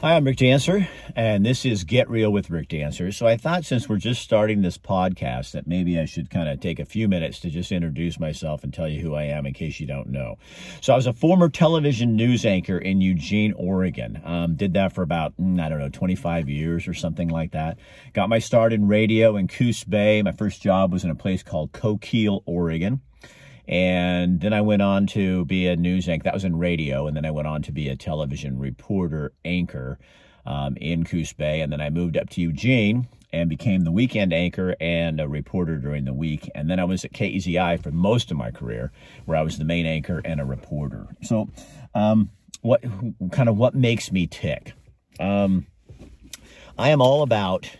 [0.00, 0.86] Hi, I'm Rick Dancer,
[1.16, 3.10] and this is Get Real with Rick Dancer.
[3.10, 6.60] So I thought since we're just starting this podcast that maybe I should kind of
[6.60, 9.54] take a few minutes to just introduce myself and tell you who I am in
[9.54, 10.36] case you don't know.
[10.80, 14.22] So I was a former television news anchor in Eugene, Oregon.
[14.24, 17.78] Um, did that for about, mm, I don't know, 25 years or something like that.
[18.12, 20.22] Got my start in radio in Coos Bay.
[20.22, 23.00] My first job was in a place called Coquille, Oregon.
[23.68, 26.24] And then I went on to be a news anchor.
[26.24, 27.06] That was in radio.
[27.06, 29.98] And then I went on to be a television reporter anchor
[30.46, 31.60] um, in Coos Bay.
[31.60, 35.76] And then I moved up to Eugene and became the weekend anchor and a reporter
[35.76, 36.50] during the week.
[36.54, 38.90] And then I was at KEZI for most of my career,
[39.26, 41.06] where I was the main anchor and a reporter.
[41.22, 41.50] So,
[41.94, 42.30] um,
[42.62, 42.82] what
[43.30, 44.72] kind of what makes me tick?
[45.20, 45.66] Um,
[46.78, 47.70] I am all about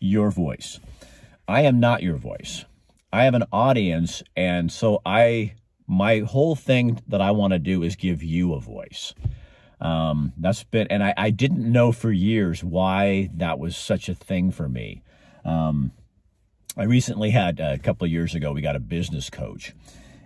[0.00, 0.80] your voice.
[1.46, 2.64] I am not your voice.
[3.12, 5.54] I have an audience, and so I
[5.86, 9.12] my whole thing that I want to do is give you a voice.
[9.80, 14.14] Um, that's been, and I, I didn't know for years why that was such a
[14.14, 15.02] thing for me.
[15.44, 15.90] Um,
[16.76, 19.72] I recently had a couple of years ago, we got a business coach,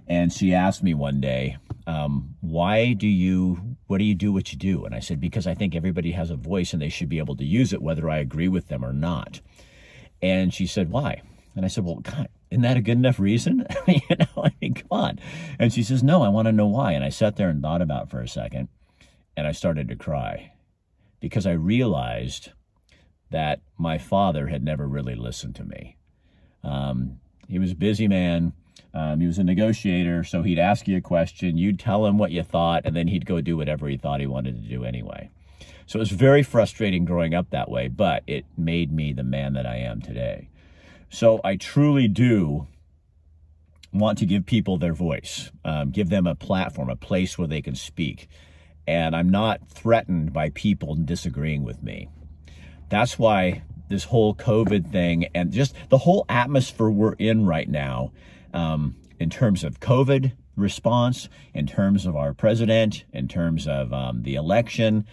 [0.07, 3.77] and she asked me one day, um, "Why do you?
[3.87, 4.33] What do you do?
[4.33, 6.91] What you do?" And I said, "Because I think everybody has a voice, and they
[6.91, 9.41] should be able to use it, whether I agree with them or not."
[10.21, 11.23] And she said, "Why?"
[11.57, 13.67] And I said, "Well, God, isn't that a good enough reason?
[13.89, 15.19] you know, I mean, come on.
[15.59, 16.93] And she says, no, I want to know why.
[16.93, 18.69] And I sat there and thought about for a second,
[19.37, 20.53] and I started to cry
[21.19, 22.53] because I realized
[23.31, 25.97] that my father had never really listened to me.
[26.63, 28.53] Um, he was a busy man.
[28.93, 32.31] Um, he was a negotiator, so he'd ask you a question, you'd tell him what
[32.31, 35.29] you thought, and then he'd go do whatever he thought he wanted to do anyway.
[35.87, 39.55] So it was very frustrating growing up that way, but it made me the man
[39.55, 40.51] that I am today.
[41.15, 42.67] So I truly do
[43.93, 47.63] want to give people their voice, um, give them a platform, a place where they
[47.63, 48.27] can speak.
[48.89, 52.09] And I'm not threatened by people disagreeing with me.
[52.89, 58.11] That's why this whole COVID thing and just the whole atmosphere we're in right now,
[58.53, 64.25] um, in terms of COVID response, in terms of our president, in terms of um,
[64.25, 65.07] the election,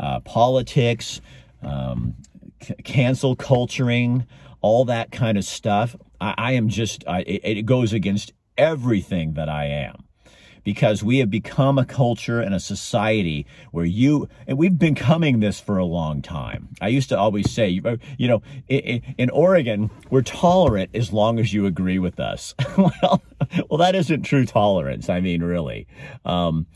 [0.00, 1.20] uh, politics,
[1.62, 2.16] um,
[2.84, 4.26] cancel culturing,
[4.60, 9.34] all that kind of stuff, I, I am just, I, it, it goes against everything
[9.34, 10.04] that I am
[10.64, 15.40] because we have become a culture and a society where you and we've been coming
[15.40, 16.70] this for a long time.
[16.80, 21.66] I used to always say, you know, in, Oregon, we're tolerant as long as you
[21.66, 22.54] agree with us.
[22.78, 23.22] well,
[23.68, 25.08] well, that isn't true tolerance.
[25.08, 25.86] I mean, really.
[26.24, 26.66] Um,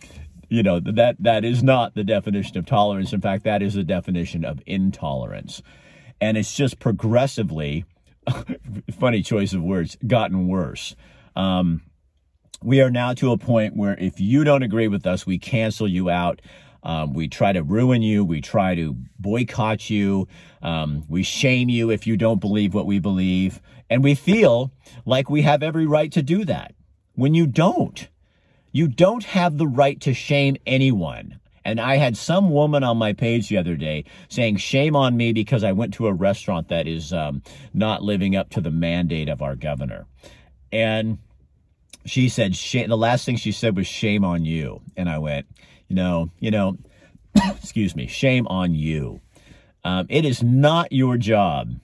[0.49, 3.13] you know that that is not the definition of tolerance.
[3.13, 5.63] In fact, that is the definition of intolerance
[6.21, 7.85] and it's just progressively,
[8.99, 10.97] funny choice of words, gotten worse.
[11.37, 11.83] Um,
[12.63, 15.87] we are now to a point where if you don't agree with us, we cancel
[15.87, 16.43] you out.
[16.83, 18.25] Um, we try to ruin you.
[18.25, 20.27] We try to boycott you.
[20.63, 23.61] Um, we shame you if you don't believe what we believe.
[23.91, 24.73] And we feel
[25.05, 26.75] like we have every right to do that
[27.15, 28.09] when you don't.
[28.73, 31.41] You don't have the right to shame anyone.
[31.65, 35.33] And I had some woman on my page the other day saying, shame on me
[35.33, 37.43] because I went to a restaurant that is um,
[37.75, 40.07] not living up to the mandate of our governor.
[40.73, 41.19] And
[42.07, 44.81] she said, the last thing she said was, shame on you.
[44.97, 45.47] And I went,
[45.89, 46.79] you know, you know,
[47.35, 49.21] excuse me, shame on you.
[49.85, 51.75] Um, it is not your job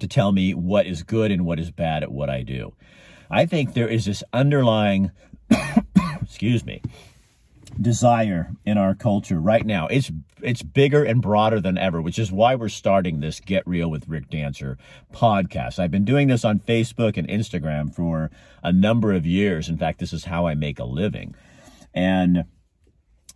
[0.00, 2.74] to tell me what is good and what is bad at what I do.
[3.30, 5.10] I think there is this underlying,
[6.26, 6.82] excuse me,
[7.80, 9.86] desire in our culture right now.
[9.86, 10.10] It's
[10.42, 14.08] it's bigger and broader than ever, which is why we're starting this Get Real with
[14.08, 14.76] Rick Dancer
[15.12, 15.78] podcast.
[15.78, 18.30] I've been doing this on Facebook and Instagram for
[18.62, 19.68] a number of years.
[19.68, 21.34] In fact, this is how I make a living.
[21.94, 22.44] And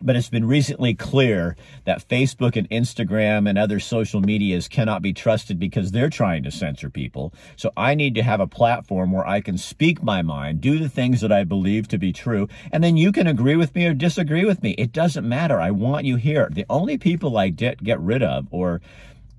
[0.01, 5.13] but it's been recently clear that Facebook and Instagram and other social medias cannot be
[5.13, 7.33] trusted because they're trying to censor people.
[7.57, 10.89] So I need to have a platform where I can speak my mind, do the
[10.89, 13.95] things that I believe to be true, and then you can agree with me or
[13.95, 14.71] disagree with me.
[14.73, 15.61] It doesn't matter.
[15.61, 16.49] I want you here.
[16.51, 18.81] The only people I get, get rid of or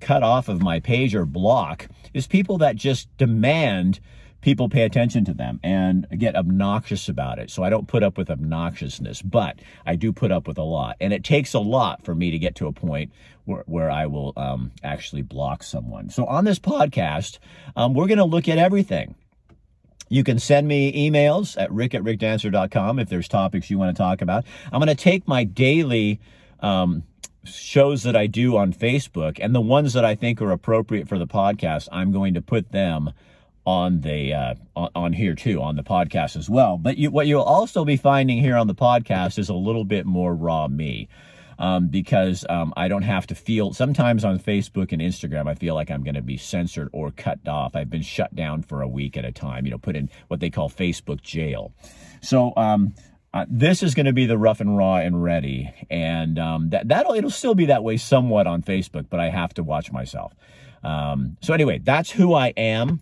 [0.00, 4.00] cut off of my page or block is people that just demand
[4.42, 7.50] people pay attention to them and get obnoxious about it.
[7.50, 10.96] So I don't put up with obnoxiousness, but I do put up with a lot.
[11.00, 13.12] And it takes a lot for me to get to a point
[13.44, 16.10] where, where I will um, actually block someone.
[16.10, 17.38] So on this podcast,
[17.76, 19.14] um, we're going to look at everything.
[20.08, 24.02] You can send me emails at rick at rickdancer.com if there's topics you want to
[24.02, 24.44] talk about.
[24.70, 26.20] I'm going to take my daily
[26.60, 27.04] um,
[27.44, 31.18] shows that I do on Facebook and the ones that I think are appropriate for
[31.18, 33.12] the podcast, I'm going to put them
[33.64, 36.78] on the uh, on, here too on the podcast as well.
[36.78, 40.06] But you, what you'll also be finding here on the podcast is a little bit
[40.06, 41.08] more raw me.
[41.58, 43.72] um, because um, I don't have to feel.
[43.72, 47.46] Sometimes on Facebook and Instagram, I feel like I'm going to be censored or cut
[47.46, 47.76] off.
[47.76, 49.64] I've been shut down for a week at a time.
[49.64, 51.72] You know, put in what they call Facebook jail.
[52.20, 52.52] So.
[52.56, 52.94] Um,
[53.34, 56.88] uh, this is going to be the rough and raw and ready, and um, that
[56.88, 60.34] that'll it'll still be that way somewhat on Facebook, but I have to watch myself.
[60.84, 63.00] Um, so anyway, that's who I am.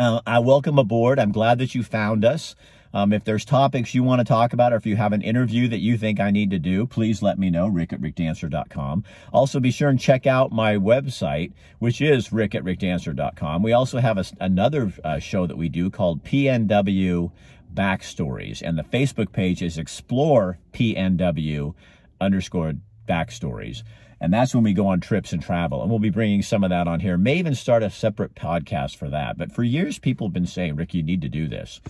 [0.00, 1.18] Uh, I welcome aboard.
[1.18, 2.56] I'm glad that you found us.
[2.94, 5.68] Um, if there's topics you want to talk about, or if you have an interview
[5.68, 9.04] that you think I need to do, please let me know, rick at rickdancer.com.
[9.30, 13.62] Also, be sure and check out my website, which is rick at rickdancer.com.
[13.62, 17.30] We also have a, another uh, show that we do called PNW
[17.74, 21.74] Backstories, and the Facebook page is Explore PNW
[22.22, 22.72] underscore
[23.06, 23.82] Backstories.
[24.20, 25.80] And that's when we go on trips and travel.
[25.80, 27.16] And we'll be bringing some of that on here.
[27.16, 29.38] May even start a separate podcast for that.
[29.38, 31.80] But for years, people have been saying, Rick, you need to do this.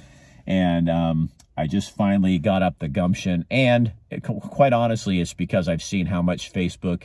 [0.47, 3.47] And um, I just finally got up the gumption.
[3.51, 7.05] And it, quite honestly, it's because I've seen how much Facebook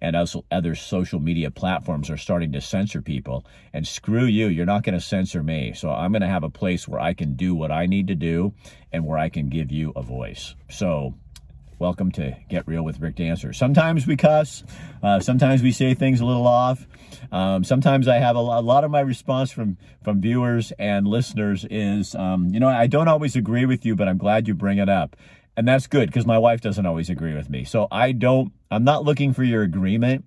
[0.00, 3.46] and also other social media platforms are starting to censor people.
[3.72, 5.74] And screw you, you're not going to censor me.
[5.74, 8.16] So I'm going to have a place where I can do what I need to
[8.16, 8.52] do
[8.92, 10.56] and where I can give you a voice.
[10.68, 11.14] So
[11.78, 13.52] welcome to Get Real with Rick Dancer.
[13.52, 14.64] Sometimes we cuss,
[15.02, 16.86] uh, sometimes we say things a little off.
[17.30, 21.66] Um, sometimes I have a, a, lot of my response from from viewers and listeners
[21.70, 24.78] is, um, you know, I don't always agree with you, but I'm glad you bring
[24.78, 25.16] it up,
[25.56, 27.64] and that's good because my wife doesn't always agree with me.
[27.64, 28.52] So I don't.
[28.70, 30.24] I'm not looking for your agreement.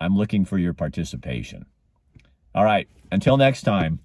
[0.00, 1.66] I'm looking for your participation.
[2.54, 2.88] All right.
[3.10, 4.00] Until next time,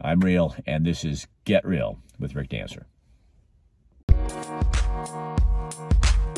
[0.00, 2.86] I'm Real, and this is Get Real with Rick Dancer.